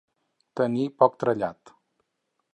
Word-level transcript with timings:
Tenir 0.61 0.87
poc 1.03 1.19
trellat. 1.25 1.77